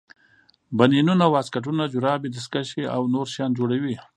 [0.77, 3.95] بنینونه واسکټونه جورابې دستکشې او نور شیان جوړوي.